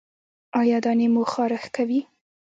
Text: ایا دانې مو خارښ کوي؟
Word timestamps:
ایا 0.59 0.77
دانې 0.83 1.07
مو 1.13 1.23
خارښ 1.31 1.63
کوي؟ 1.75 1.99